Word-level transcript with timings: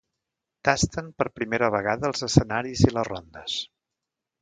Tasten 0.69 1.11
per 1.19 1.27
primera 1.41 1.71
vegada 1.77 2.11
els 2.11 2.27
escenaris 2.31 2.85
i 2.91 2.97
les 2.99 3.11
rondes. 3.15 3.63